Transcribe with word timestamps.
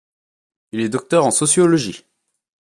Il 0.71 0.79
est 0.79 0.89
docteur 0.89 1.27
en 1.27 1.29
sociologie. 1.29 2.05